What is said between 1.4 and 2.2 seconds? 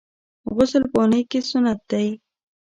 سنت دی.